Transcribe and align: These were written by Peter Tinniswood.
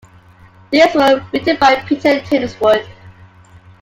These 0.71 0.95
were 0.95 1.23
written 1.31 1.57
by 1.57 1.75
Peter 1.81 2.21
Tinniswood. 2.21 2.87